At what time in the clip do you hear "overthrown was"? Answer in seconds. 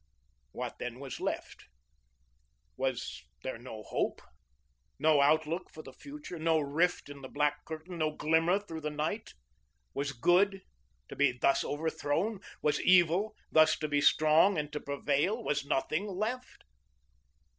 11.63-12.81